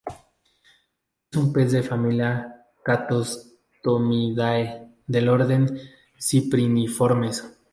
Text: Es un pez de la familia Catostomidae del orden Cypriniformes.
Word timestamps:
Es 1.31 1.37
un 1.37 1.53
pez 1.53 1.71
de 1.71 1.81
la 1.83 1.87
familia 1.87 2.65
Catostomidae 2.83 4.95
del 5.05 5.29
orden 5.29 5.79
Cypriniformes. 6.19 7.45